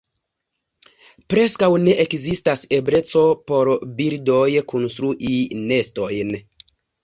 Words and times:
Preskaŭ 1.33 1.69
ne 1.83 1.93
ekzistas 2.05 2.65
ebleco 2.79 3.27
por 3.53 3.71
birdoj 4.03 4.49
konstrui 4.75 5.39
nestojn. 5.71 6.37